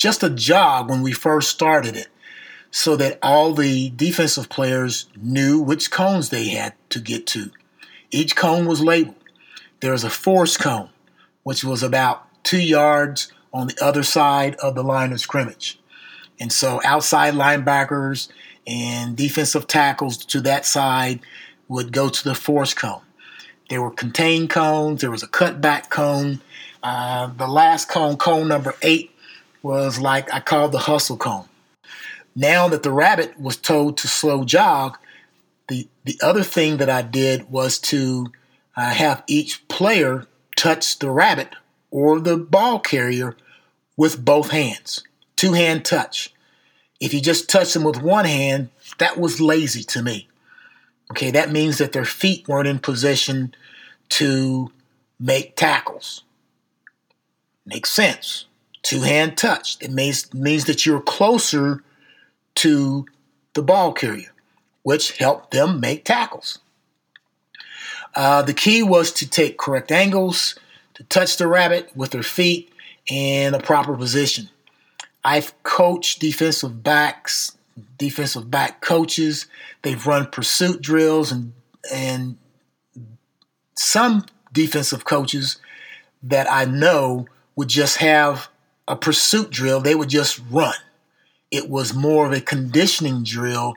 [0.00, 2.08] just a jog when we first started it
[2.70, 7.50] so that all the defensive players knew which cones they had to get to.
[8.10, 9.16] Each cone was labeled.
[9.80, 10.88] There was a force cone,
[11.42, 15.78] which was about two yards on the other side of the line of scrimmage.
[16.40, 18.28] And so outside linebackers
[18.66, 21.20] and defensive tackles to that side
[21.68, 23.02] would go to the force cone.
[23.68, 26.40] There were contained cones, there was a cutback cone.
[26.82, 29.09] Uh, the last cone, cone number eight,
[29.62, 31.46] was like I called the hustle cone.
[32.34, 34.98] Now that the rabbit was told to slow jog,
[35.68, 38.32] the, the other thing that I did was to
[38.76, 41.54] uh, have each player touch the rabbit
[41.90, 43.36] or the ball carrier
[43.96, 45.02] with both hands,
[45.36, 46.32] two hand touch.
[47.00, 48.68] If you just touch them with one hand,
[48.98, 50.28] that was lazy to me.
[51.10, 53.54] Okay, that means that their feet weren't in position
[54.10, 54.70] to
[55.18, 56.22] make tackles.
[57.66, 58.46] Makes sense.
[58.82, 59.76] Two hand touch.
[59.80, 61.82] It means means that you're closer
[62.56, 63.06] to
[63.54, 64.30] the ball carrier,
[64.82, 66.58] which helped them make tackles.
[68.14, 70.58] Uh, the key was to take correct angles,
[70.94, 72.72] to touch the rabbit with their feet
[73.06, 74.48] in a proper position.
[75.24, 77.56] I've coached defensive backs,
[77.98, 79.46] defensive back coaches.
[79.82, 81.52] They've run pursuit drills and
[81.92, 82.36] and
[83.74, 85.56] some defensive coaches
[86.22, 88.49] that I know would just have
[88.90, 89.80] a pursuit drill.
[89.80, 90.74] They would just run
[91.50, 93.74] it was more of a conditioning drill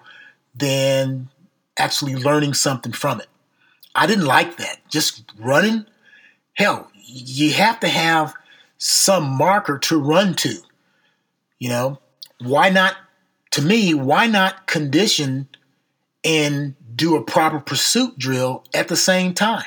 [0.55, 1.29] than
[1.77, 3.27] actually learning something from it.
[3.95, 4.77] I didn't like that.
[4.89, 5.85] Just running,
[6.53, 8.33] hell, you have to have
[8.77, 10.55] some marker to run to.
[11.59, 11.99] You know,
[12.39, 12.95] why not,
[13.51, 15.47] to me, why not condition
[16.23, 19.65] and do a proper pursuit drill at the same time?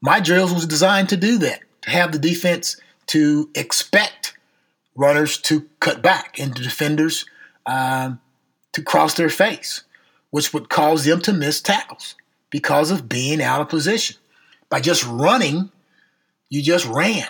[0.00, 4.33] My drills was designed to do that, to have the defense to expect
[4.96, 7.24] runners to cut back and defenders
[7.66, 8.20] um,
[8.72, 9.82] to cross their face,
[10.30, 12.14] which would cause them to miss tackles
[12.50, 14.16] because of being out of position.
[14.68, 15.70] By just running,
[16.50, 17.26] you just ran.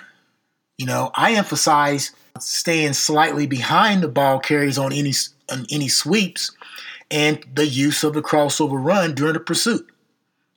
[0.79, 5.12] You know, I emphasize staying slightly behind the ball carriers on any
[5.50, 6.50] on any sweeps
[7.11, 9.88] and the use of the crossover run during the pursuit.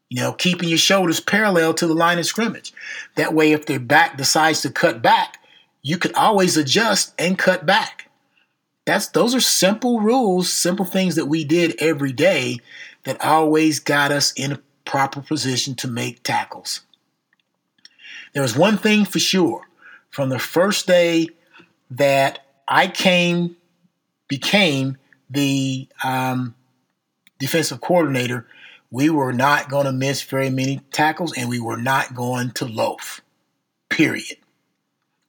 [0.09, 2.73] You know, keeping your shoulders parallel to the line of scrimmage.
[3.15, 5.36] That way, if their back decides to cut back,
[5.87, 8.09] you could always adjust and cut back.
[8.83, 12.57] That's those are simple rules, simple things that we did every day
[13.05, 16.81] that always got us in a proper position to make tackles.
[18.33, 19.61] There was one thing for sure
[20.09, 21.29] from the first day
[21.91, 23.55] that I came,
[24.27, 24.97] became
[25.29, 26.53] the um,
[27.39, 28.45] defensive coordinator,
[28.91, 32.65] we were not going to miss very many tackles and we were not going to
[32.65, 33.21] loaf.
[33.87, 34.37] Period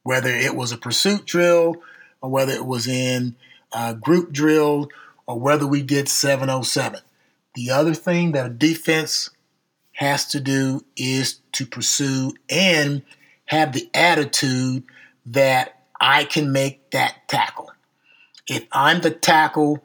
[0.09, 1.77] whether it was a pursuit drill
[2.23, 3.37] or whether it was in
[3.75, 4.89] a group drill
[5.27, 7.03] or whether we did 707.
[7.55, 9.29] The other thing that a defense
[9.93, 13.03] has to do is to pursue and
[13.45, 14.83] have the attitude
[15.27, 17.71] that I can make that tackle.
[18.47, 19.85] If I'm the tackle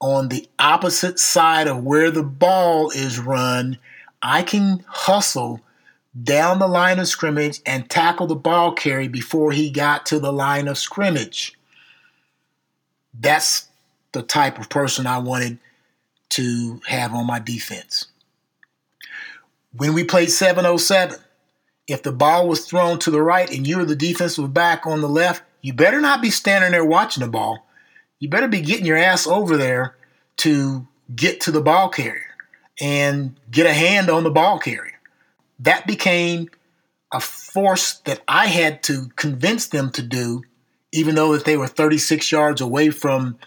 [0.00, 3.76] on the opposite side of where the ball is run,
[4.22, 5.60] I can hustle
[6.22, 10.32] down the line of scrimmage and tackle the ball carry before he got to the
[10.32, 11.58] line of scrimmage.
[13.18, 13.68] That's
[14.12, 15.58] the type of person I wanted
[16.30, 18.06] to have on my defense.
[19.72, 21.18] When we played 707,
[21.86, 25.08] if the ball was thrown to the right and you're the defensive back on the
[25.08, 27.66] left, you better not be standing there watching the ball.
[28.18, 29.96] You better be getting your ass over there
[30.38, 32.34] to get to the ball carrier
[32.80, 34.97] and get a hand on the ball carrier.
[35.60, 36.48] That became
[37.12, 40.42] a force that I had to convince them to do,
[40.92, 43.38] even though that they were 36 yards away from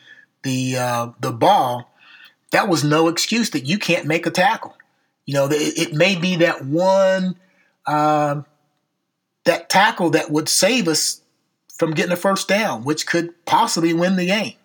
[0.44, 1.94] the uh, the ball.
[2.52, 4.76] That was no excuse that you can't make a tackle.
[5.26, 7.38] You know, it, it may be that one
[7.86, 8.42] uh,
[9.46, 11.22] that tackle that would save us
[11.78, 14.56] from getting a first down, which could possibly win the game.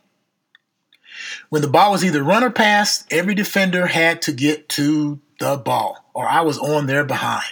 [1.49, 5.57] When the ball was either run or passed, every defender had to get to the
[5.57, 7.45] ball, or I was on their behind.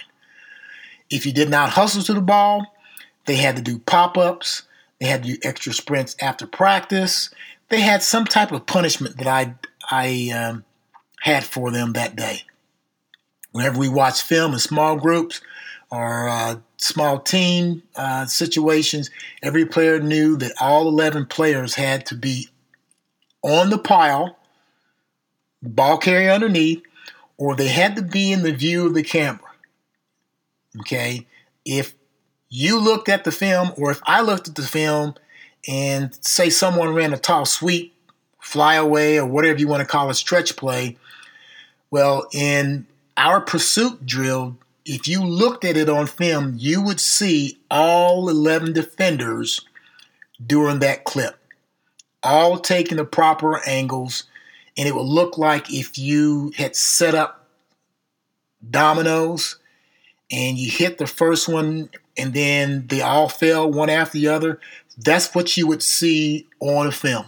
[1.09, 2.65] If you did not hustle to the ball,
[3.25, 4.63] they had to do pop ups,
[4.99, 7.29] they had to do extra sprints after practice.
[7.69, 9.55] They had some type of punishment that I,
[9.89, 10.65] I um,
[11.21, 12.43] had for them that day.
[13.51, 15.41] Whenever we watched film in small groups
[15.89, 19.09] or uh, small team uh, situations,
[19.41, 22.49] every player knew that all 11 players had to be
[23.45, 24.37] on the pile,
[25.61, 26.81] ball carrier underneath,
[27.37, 29.51] or they had to be in the view of the camera.
[30.81, 31.27] Okay?
[31.63, 31.93] If
[32.49, 35.13] you looked at the film, or if I looked at the film
[35.67, 37.93] and say someone ran a tall sweep,
[38.39, 40.97] fly away, or whatever you want to call a stretch play,
[41.91, 47.59] well, in our pursuit drill, if you looked at it on film, you would see
[47.69, 49.61] all 11 defenders
[50.45, 51.44] during that clip
[52.25, 54.23] all taking the proper angles,
[54.77, 57.47] and it would look like if you had set up
[58.69, 59.57] dominoes
[60.31, 64.59] and you hit the first one and then they all fell one after the other.
[64.97, 67.27] That's what you would see on a film.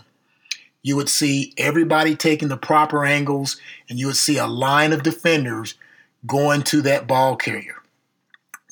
[0.82, 5.04] You would see everybody taking the proper angles, and you would see a line of
[5.04, 5.76] defenders
[6.26, 7.76] going to that ball carrier.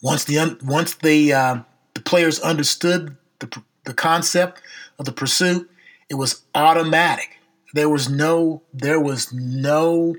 [0.02, 1.60] Once the once the uh,
[1.94, 4.62] the players understood the the concept
[4.98, 5.70] of the pursuit,
[6.10, 7.38] it was automatic.
[7.74, 10.16] There was no there was no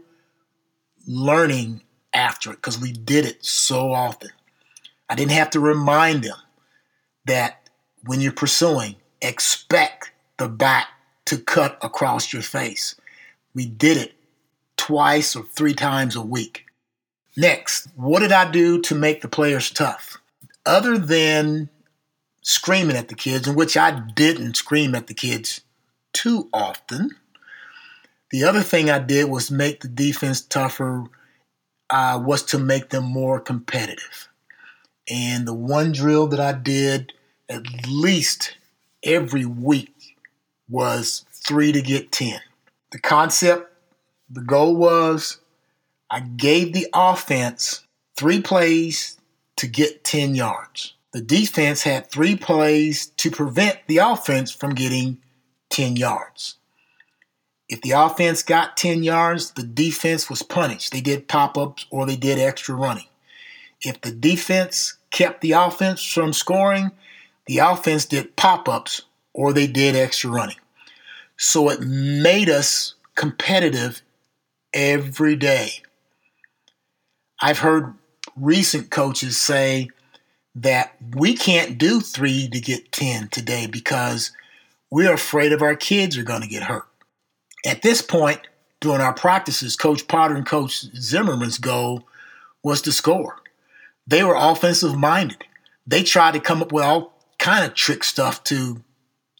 [1.07, 4.31] learning after it because we did it so often.
[5.09, 6.37] I didn't have to remind them
[7.27, 7.69] that
[8.05, 10.89] when you're pursuing, expect the back
[11.27, 12.97] to cut across your face.
[13.55, 14.15] We did it
[14.77, 16.67] twice or three times a week.
[17.37, 20.19] Next, what did I do to make the players tough?
[20.65, 21.69] Other than
[22.43, 25.61] screaming at the kids, in which I didn't scream at the kids
[26.17, 27.11] too often.
[28.31, 31.05] The other thing I did was make the defense tougher,
[31.91, 34.29] uh, was to make them more competitive.
[35.11, 37.13] And the one drill that I did
[37.51, 38.57] at least
[39.03, 40.17] every week
[40.69, 42.41] was three to get 10.
[42.93, 43.73] The concept,
[44.31, 45.39] the goal was
[46.11, 47.85] I gave the offense
[48.17, 49.19] three plays
[49.57, 50.95] to get 10 yards.
[51.13, 55.19] The defense had three plays to prevent the offense from getting
[55.77, 56.57] 10 yards.
[57.69, 60.91] If the offense got 10 yards, the defense was punished.
[60.91, 63.09] They did pop ups or they did extra running.
[63.83, 66.93] If the defense kept the offense from scoring,
[67.47, 69.03] the offense did pop ups
[69.35, 70.57] or they did extra running.
[71.37, 74.01] So it made us competitive
[74.73, 75.83] every day.
[77.43, 77.93] I've heard
[78.35, 79.91] recent coaches say
[80.55, 84.31] that we can't do three to get 10 today because
[84.91, 86.87] we're afraid of our kids are going to get hurt.
[87.65, 88.41] At this point,
[88.81, 92.07] during our practices, Coach Potter and Coach Zimmerman's goal
[92.63, 93.37] was to score.
[94.07, 95.45] They were offensive minded.
[95.87, 98.83] They tried to come up with all kind of trick stuff to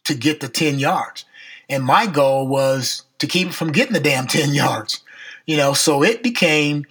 [0.05, 1.25] to get the 10 yards.
[1.69, 5.01] And my goal was to keep it from getting the damn 10 yards.
[5.45, 6.85] You know, so it became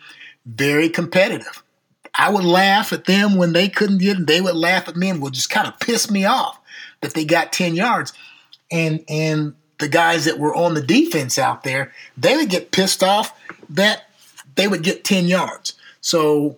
[0.45, 1.63] very competitive.
[2.15, 4.27] I would laugh at them when they couldn't get it.
[4.27, 6.59] They would laugh at me and would just kind of piss me off
[7.01, 8.13] that they got 10 yards
[8.71, 13.03] and and the guys that were on the defense out there, they would get pissed
[13.03, 13.39] off
[13.69, 14.05] that
[14.55, 15.75] they would get 10 yards.
[16.01, 16.57] So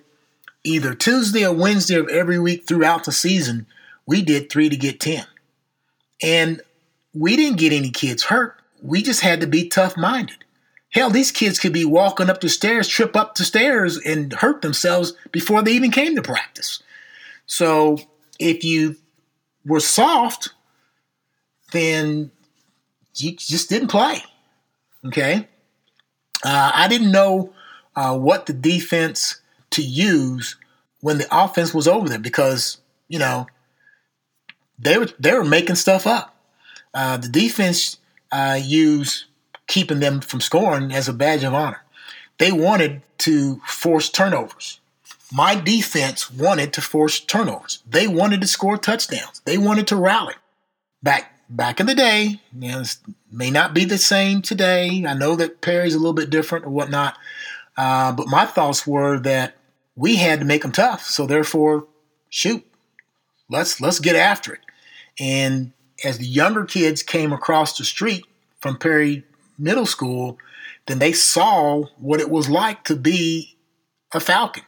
[0.63, 3.67] either Tuesday or Wednesday of every week throughout the season,
[4.07, 5.27] we did three to get 10.
[6.23, 6.63] And
[7.13, 8.57] we didn't get any kids hurt.
[8.83, 10.45] We just had to be tough minded.
[10.91, 14.63] Hell, these kids could be walking up the stairs, trip up the stairs, and hurt
[14.63, 16.83] themselves before they even came to practice.
[17.47, 17.99] So
[18.39, 18.97] if you
[19.67, 20.51] were soft,
[21.73, 22.31] then
[23.17, 24.23] you just didn't play.
[25.07, 25.49] Okay.
[26.45, 27.53] Uh, I didn't know
[27.97, 29.41] uh, what the defense
[29.71, 30.57] to use
[31.01, 33.47] when the offense was over there because you know
[34.79, 36.37] they were they were making stuff up.
[36.95, 37.99] Uh, the defense
[38.33, 39.25] uh, used
[39.67, 41.83] keeping them from scoring as a badge of honor.
[42.39, 44.81] They wanted to force turnovers.
[45.31, 47.83] My defense wanted to force turnovers.
[47.89, 49.43] They wanted to score touchdowns.
[49.45, 50.35] They wanted to rally.
[51.03, 52.83] Back back in the day, you know,
[53.31, 55.05] may not be the same today.
[55.07, 57.17] I know that Perry's a little bit different or whatnot,
[57.77, 59.57] uh, but my thoughts were that
[59.97, 61.05] we had to make them tough.
[61.05, 61.87] So therefore,
[62.29, 62.65] shoot,
[63.49, 64.61] let's let's get after it.
[65.19, 65.73] And
[66.05, 68.25] as the younger kids came across the street
[68.61, 69.25] from Perry
[69.59, 70.39] Middle School,
[70.87, 73.57] then they saw what it was like to be
[74.13, 74.65] a Falcon.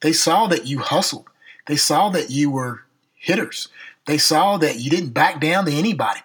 [0.00, 1.28] They saw that you hustled.
[1.66, 2.82] They saw that you were
[3.14, 3.68] hitters.
[4.06, 6.20] They saw that you didn't back down to anybody.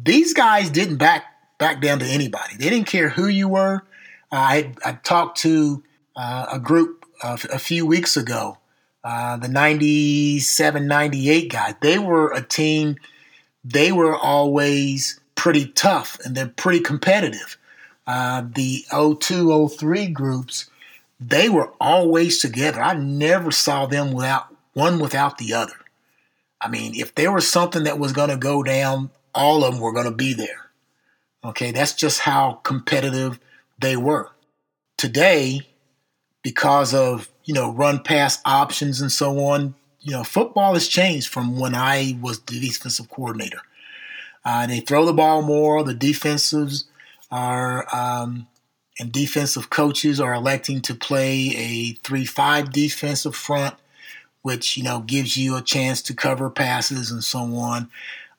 [0.00, 1.24] These guys didn't back
[1.58, 2.56] back down to anybody.
[2.56, 3.82] They didn't care who you were.
[4.30, 5.82] Uh, I, I talked to
[6.16, 8.58] uh, a group a few weeks ago,
[9.02, 11.74] uh, the 97 98 guys.
[11.80, 12.96] They were a team,
[13.64, 17.56] they were always pretty tough and they're pretty competitive.
[18.06, 20.70] Uh, the 02 03 groups,
[21.20, 22.80] they were always together.
[22.80, 25.74] I never saw them without one without the other.
[26.60, 29.80] I mean, if there was something that was going to go down, all of them
[29.80, 30.70] were going to be there.
[31.44, 33.38] Okay, that's just how competitive
[33.78, 34.30] they were.
[34.96, 35.60] Today,
[36.42, 41.28] because of, you know, run pass options and so on, you know, football has changed
[41.28, 43.60] from when I was the defensive coordinator.
[44.44, 45.82] Uh, they throw the ball more.
[45.84, 46.84] The defensives
[47.30, 48.48] are um,
[48.98, 53.74] and defensive coaches are electing to play a three-five defensive front
[54.48, 57.90] which you know gives you a chance to cover passes and so on.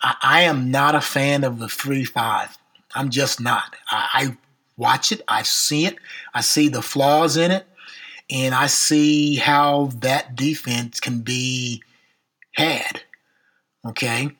[0.02, 2.58] I, I am not a fan of the three five.
[2.96, 3.76] I'm just not.
[3.92, 4.38] I, I
[4.76, 5.22] watch it.
[5.28, 5.98] I see it.
[6.34, 7.68] I see the flaws in it,
[8.32, 11.84] and I see how that defense can be
[12.54, 13.04] had.
[13.88, 14.32] Okay,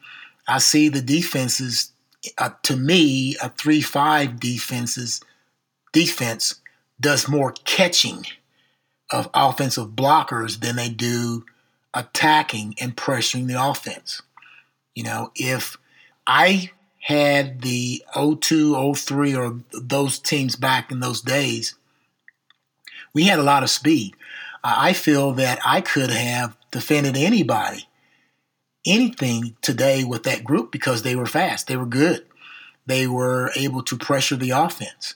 [0.48, 1.92] I see the defenses.
[2.40, 5.22] Uh, to me, a three-five defenses
[5.94, 6.56] defense
[7.00, 8.26] does more catching
[9.12, 11.46] of offensive blockers than they do
[11.94, 14.22] attacking and pressuring the offense.
[14.96, 15.78] You know, if
[16.28, 21.76] I had the 02, 03 or those teams back in those days,
[23.14, 24.16] we had a lot of speed.
[24.64, 27.88] I feel that I could have defended anybody,
[28.86, 31.68] anything today with that group because they were fast.
[31.68, 32.26] They were good.
[32.86, 35.16] They were able to pressure the offense.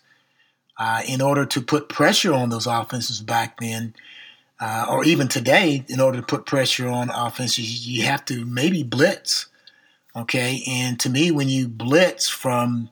[0.77, 3.93] Uh, in order to put pressure on those offenses back then,
[4.63, 8.81] uh, or even today, in order to put pressure on offenses, you have to maybe
[8.81, 9.47] blitz.
[10.15, 12.89] Okay, and to me, when you blitz from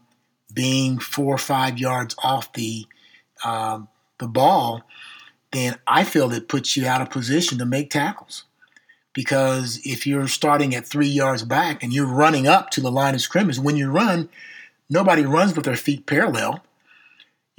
[0.54, 2.86] being four or five yards off the
[3.46, 4.84] um, the ball,
[5.54, 8.44] then I feel it puts you out of position to make tackles.
[9.14, 13.16] Because if you're starting at three yards back and you're running up to the line
[13.16, 14.28] of scrimmage, when you run,
[14.90, 16.66] nobody runs with their feet parallel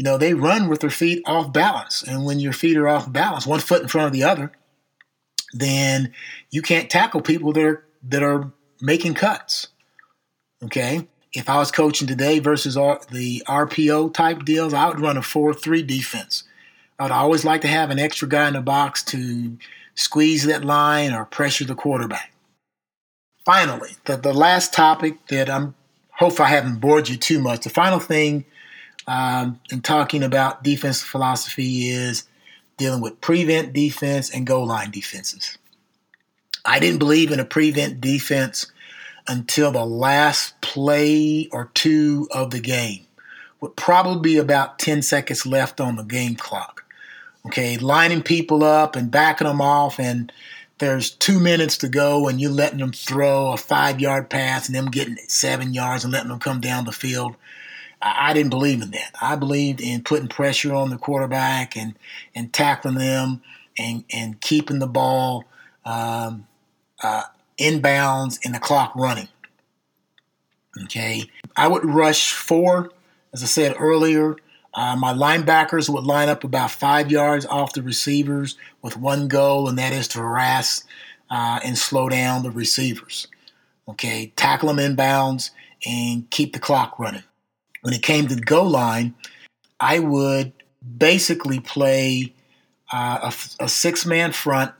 [0.02, 2.02] you know, they run with their feet off balance.
[2.02, 4.50] And when your feet are off balance, one foot in front of the other,
[5.52, 6.12] then
[6.50, 8.50] you can't tackle people that are that are
[8.80, 9.68] making cuts.
[10.60, 11.06] Okay?
[11.32, 15.86] If I was coaching today versus the RPO type deals, I would run a 4-3
[15.86, 16.42] defense.
[16.98, 19.56] I'd always like to have an extra guy in the box to
[19.94, 22.32] squeeze that line or pressure the quarterback.
[23.44, 25.76] Finally, the, the last topic that I'm
[26.10, 27.62] hope I haven't bored you too much.
[27.62, 28.46] The final thing
[29.06, 32.24] um, and talking about defensive philosophy is
[32.76, 35.58] dealing with prevent defense and goal line defenses.
[36.64, 38.70] I didn't believe in a prevent defense
[39.28, 43.06] until the last play or two of the game,
[43.60, 46.84] with probably be about 10 seconds left on the game clock.
[47.46, 50.32] Okay, lining people up and backing them off, and
[50.78, 54.76] there's two minutes to go, and you're letting them throw a five yard pass and
[54.76, 57.34] them getting seven yards and letting them come down the field.
[58.02, 59.14] I didn't believe in that.
[59.20, 61.94] I believed in putting pressure on the quarterback and
[62.34, 63.42] and tackling them
[63.78, 65.44] and and keeping the ball
[65.84, 66.46] um,
[67.02, 67.22] uh,
[67.58, 69.28] inbounds and the clock running.
[70.84, 71.24] Okay,
[71.56, 72.90] I would rush four,
[73.32, 74.36] as I said earlier.
[74.74, 79.68] Uh, my linebackers would line up about five yards off the receivers with one goal,
[79.68, 80.82] and that is to harass
[81.30, 83.28] uh, and slow down the receivers.
[83.86, 85.50] Okay, tackle them inbounds
[85.86, 87.24] and keep the clock running
[87.82, 89.14] when it came to the goal line,
[89.78, 90.52] I would
[90.98, 92.32] basically play
[92.92, 93.30] uh,
[93.60, 94.72] a, a six man front.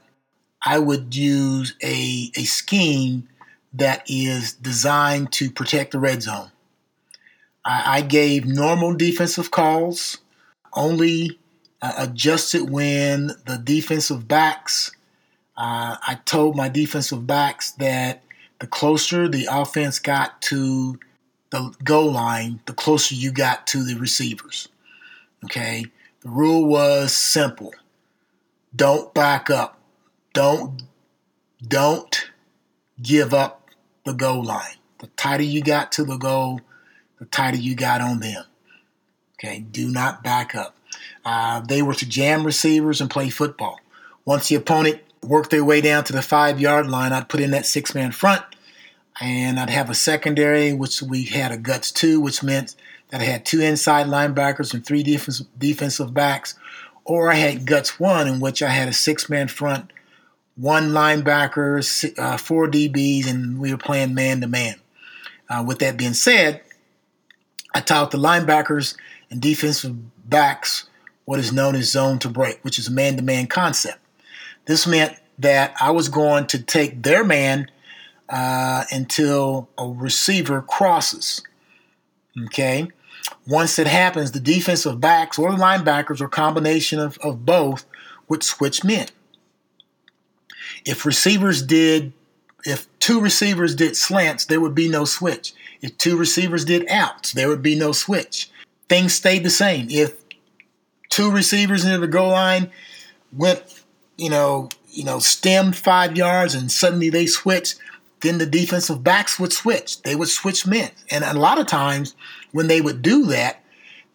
[0.65, 3.27] I would use a, a scheme
[3.73, 6.51] that is designed to protect the red zone.
[7.65, 10.19] I, I gave normal defensive calls,
[10.73, 11.39] only
[11.81, 14.91] uh, adjusted when the defensive backs.
[15.57, 18.23] Uh, I told my defensive backs that
[18.59, 20.97] the closer the offense got to
[21.53, 24.69] the goal line, the closer you got to the receivers.
[25.45, 25.85] Okay,
[26.21, 27.75] the rule was simple:
[28.75, 29.77] don't back up,
[30.33, 30.81] don't
[31.65, 32.31] don't
[33.01, 33.69] give up
[34.03, 34.77] the goal line.
[34.97, 36.59] The tighter you got to the goal,
[37.19, 38.45] the tighter you got on them.
[39.35, 40.75] Okay, do not back up.
[41.23, 43.79] Uh, they were to jam receivers and play football.
[44.25, 47.51] Once the opponent worked their way down to the five yard line, I'd put in
[47.51, 48.43] that six man front
[49.21, 52.75] and I'd have a secondary, which we had a guts two, which meant
[53.09, 56.55] that I had two inside linebackers and three defensive defensive backs,
[57.05, 59.91] or I had guts one, in which I had a six man front,
[60.55, 64.75] one linebacker, uh, four DBs, and we were playing man to man.
[65.67, 66.61] With that being said,
[67.75, 68.95] I taught the linebackers
[69.29, 69.95] and defensive
[70.27, 70.89] backs
[71.25, 73.99] what is known as zone to break, which is a man to man concept.
[74.65, 77.69] This meant that I was going to take their man
[78.29, 81.41] uh, until a receiver crosses.
[82.45, 82.89] Okay.
[83.47, 87.85] Once it happens, the defensive backs or the linebackers or combination of, of both
[88.27, 89.07] would switch men.
[90.85, 92.13] If receivers did,
[92.65, 95.53] if two receivers did slants, there would be no switch.
[95.81, 98.49] If two receivers did outs, there would be no switch.
[98.89, 99.87] Things stayed the same.
[99.89, 100.15] If
[101.09, 102.71] two receivers near the goal line
[103.31, 103.63] went,
[104.17, 107.77] you know, you know, stemmed five yards and suddenly they switched,
[108.23, 110.01] then the defensive backs would switch.
[110.01, 110.89] They would switch men.
[111.11, 112.15] And a lot of times
[112.51, 113.63] when they would do that,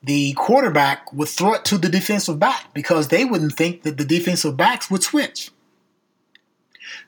[0.02, 4.04] the quarterback would throw it to the defensive back because they wouldn't think that the
[4.04, 5.50] defensive backs would switch.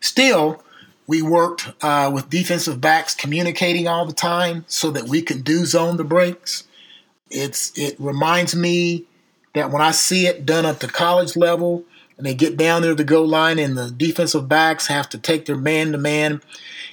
[0.00, 0.62] Still,
[1.06, 5.64] we worked uh, with defensive backs communicating all the time so that we could do
[5.64, 6.64] zone the breaks.
[7.30, 9.06] It's it reminds me
[9.54, 11.84] that when I see it done at the college level
[12.20, 15.16] and they get down there to the goal line and the defensive backs have to
[15.16, 16.42] take their man to man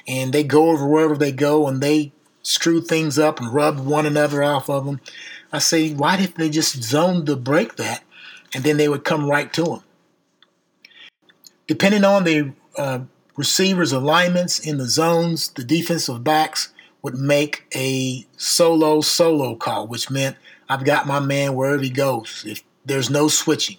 [0.07, 2.13] and they go over wherever they go and they
[2.43, 5.01] screw things up and rub one another off of them.
[5.51, 8.05] I say, why didn't they just zone to break that?
[8.53, 9.84] And then they would come right to them.
[11.67, 12.99] Depending on the uh,
[13.36, 16.71] receivers' alignments in the zones, the defensive backs
[17.01, 20.38] would make a solo solo call, which meant
[20.69, 22.45] I've got my man wherever he goes.
[22.47, 23.78] If there's no switching,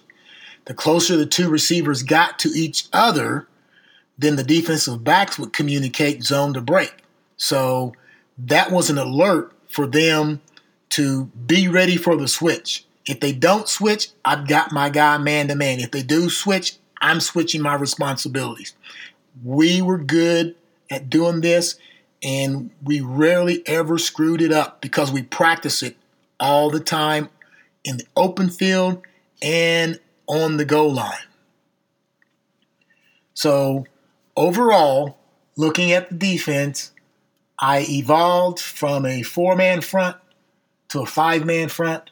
[0.69, 3.47] the closer the two receivers got to each other,
[4.19, 6.93] then the defensive backs would communicate zone to break.
[7.37, 7.93] So
[8.37, 10.41] that was an alert for them
[10.89, 12.85] to be ready for the switch.
[13.07, 15.79] If they don't switch, I've got my guy man to man.
[15.79, 18.75] If they do switch, I'm switching my responsibilities.
[19.43, 20.53] We were good
[20.91, 21.79] at doing this,
[22.21, 25.97] and we rarely ever screwed it up because we practice it
[26.39, 27.29] all the time
[27.83, 29.01] in the open field
[29.41, 29.99] and
[30.29, 31.17] on the goal line.
[33.33, 33.85] So
[34.37, 35.17] overall,
[35.57, 36.91] looking at the defense,
[37.59, 40.15] I evolved from a four man front
[40.89, 42.11] to a five man front.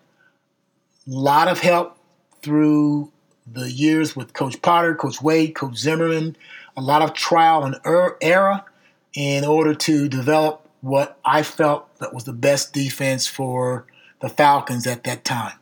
[1.07, 1.97] A lot of help
[2.41, 3.11] through
[3.45, 6.35] the years with Coach Potter, Coach Wade, Coach Zimmerman,
[6.75, 8.63] a lot of trial and er- error
[9.13, 13.85] in order to develop what I felt that was the best defense for
[14.21, 15.57] the Falcons at that time.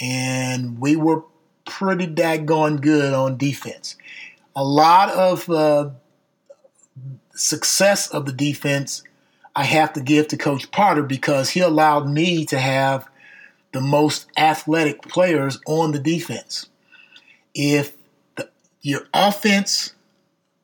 [0.00, 1.22] And we were
[1.64, 3.96] pretty daggone good on defense
[4.56, 5.90] a lot of uh,
[7.34, 9.02] success of the defense
[9.56, 13.06] I have to give to Coach Potter because he allowed me to have
[13.72, 16.68] the most athletic players on the defense.
[17.54, 17.92] If
[18.36, 18.48] the,
[18.82, 19.94] your offense,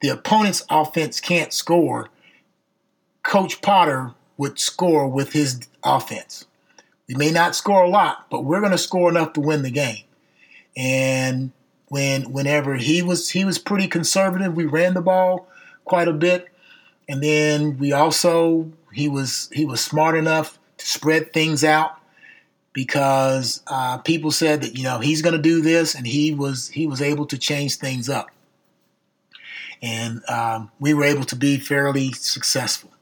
[0.01, 2.09] the opponent's offense can't score,
[3.23, 6.47] Coach Potter would score with his offense.
[7.07, 9.71] We may not score a lot, but we're going to score enough to win the
[9.71, 10.05] game.
[10.77, 11.53] And
[11.91, 14.55] when whenever he was he was pretty conservative.
[14.55, 15.49] We ran the ball
[15.85, 16.49] quite a bit,
[17.09, 21.99] and then we also he was he was smart enough to spread things out
[22.73, 26.69] because uh, people said that you know he's going to do this, and he was
[26.69, 28.31] he was able to change things up,
[29.83, 32.93] and um, we were able to be fairly successful.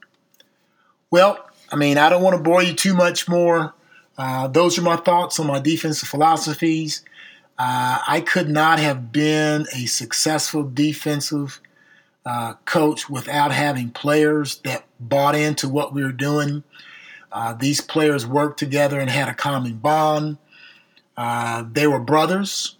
[1.11, 3.75] Well, I mean, I don't want to bore you too much more.
[4.17, 7.03] Uh, those are my thoughts on my defensive philosophies.
[7.59, 11.59] Uh, I could not have been a successful defensive
[12.25, 16.63] uh, coach without having players that bought into what we were doing.
[17.33, 20.37] Uh, these players worked together and had a common bond.
[21.17, 22.77] Uh, they were brothers.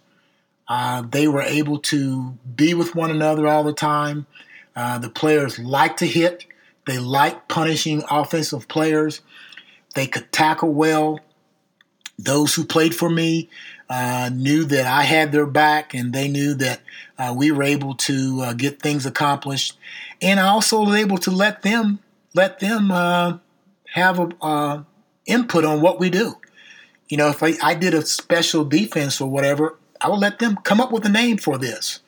[0.66, 4.26] Uh, they were able to be with one another all the time.
[4.74, 6.46] Uh, the players liked to hit.
[6.86, 9.20] They liked punishing offensive players.
[9.94, 11.20] They could tackle well.
[12.18, 13.50] Those who played for me
[13.90, 16.80] uh, knew that I had their back, and they knew that
[17.18, 19.76] uh, we were able to uh, get things accomplished.
[20.22, 21.98] And I also was able to let them
[22.32, 23.38] let them uh,
[23.94, 24.82] have a uh,
[25.26, 26.36] input on what we do.
[27.08, 30.56] You know, if I, I did a special defense or whatever, I would let them
[30.62, 31.98] come up with a name for this.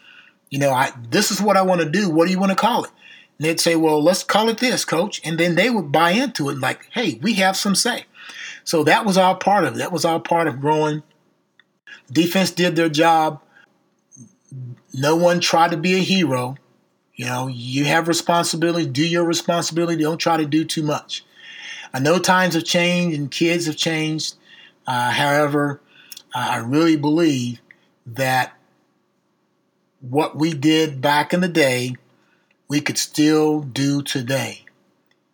[0.51, 2.09] You know, I this is what I want to do.
[2.09, 2.91] What do you want to call it?
[3.39, 5.21] And they'd say, well, let's call it this, coach.
[5.25, 8.05] And then they would buy into it like, hey, we have some say.
[8.63, 9.79] So that was all part of it.
[9.79, 11.03] That was all part of growing
[12.13, 13.41] Defense did their job.
[14.93, 16.57] No one tried to be a hero.
[17.15, 21.25] You know, you have responsibility, do your responsibility, don't try to do too much.
[21.95, 24.35] I know times have changed and kids have changed.
[24.87, 25.81] Uh, however,
[26.35, 27.61] I really believe
[28.07, 28.53] that
[30.01, 31.95] what we did back in the day,
[32.69, 34.65] we could still do today.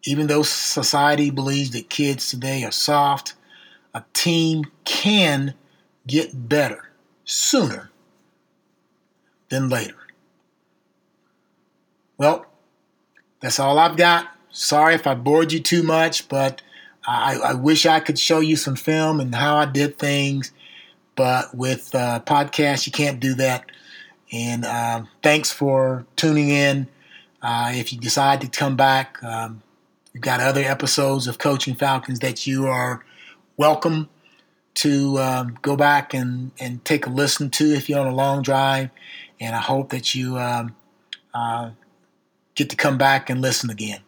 [0.04, 3.34] Even though society believes that kids today are soft,
[3.94, 5.54] a team can
[6.08, 6.90] get better
[7.24, 7.90] sooner
[9.50, 9.94] than later.
[12.16, 12.46] Well,
[13.40, 14.26] that's all I've got.
[14.50, 16.60] Sorry if I bored you too much, but
[17.06, 20.52] I, I wish I could show you some film and how I did things.
[21.14, 23.70] But with uh, podcasts, you can't do that.
[24.32, 26.88] And uh, thanks for tuning in.
[27.40, 29.62] Uh, if you decide to come back, um,
[30.12, 33.04] we've got other episodes of Coaching Falcons that you are
[33.56, 34.08] welcome
[34.74, 38.42] to um, go back and, and take a listen to if you're on a long
[38.42, 38.90] drive.
[39.40, 40.74] And I hope that you um,
[41.34, 41.70] uh,
[42.54, 44.00] get to come back and listen again.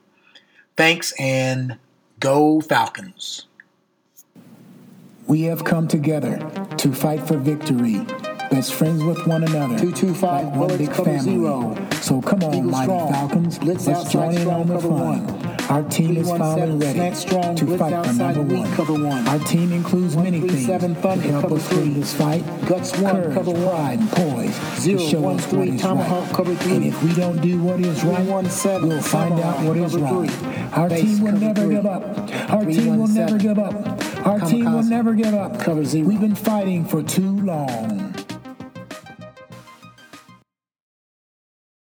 [0.77, 1.79] Thanks and
[2.19, 3.47] go Falcons.
[5.27, 6.39] We have come together
[6.79, 8.05] to fight for victory
[8.51, 9.79] best friends with one another.
[9.79, 11.19] 225 like one big family.
[11.21, 11.89] Zero.
[12.01, 13.13] So come on, Eagle mighty strong.
[13.13, 15.27] Falcons, Blitz let's join in on the fun.
[15.27, 15.50] One.
[15.71, 18.73] Our team is finally ready strong, to fight for number one.
[18.73, 19.29] Cover one.
[19.29, 22.45] Our team includes many things to help us win this fight.
[22.67, 26.27] Guts one, Courage, cover pride, and poise Zero, to show one, us three, what tomahawk,
[26.27, 26.35] right.
[26.35, 26.75] Cover three.
[26.75, 29.97] And if we don't do what is right, one, seven, we'll find out what is
[29.97, 30.29] wrong.
[30.73, 32.03] Our team will never give up.
[32.51, 34.27] Our team will never give up.
[34.27, 35.61] Our team will never give up.
[35.61, 36.09] Cover zero.
[36.09, 38.10] We've been fighting for too long.